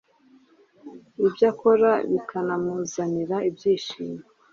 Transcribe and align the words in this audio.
ibyo 1.27 1.45
akora 1.51 1.91
bikanamuzanira 2.09 3.35
ibyishimo, 3.49 4.19